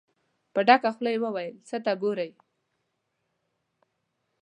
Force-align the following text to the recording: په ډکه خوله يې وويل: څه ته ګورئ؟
په 0.53 0.59
ډکه 0.67 0.89
خوله 0.95 1.09
يې 1.13 1.19
وويل: 1.25 1.55
څه 1.67 1.77
ته 1.85 1.91
ګورئ؟ 2.01 2.31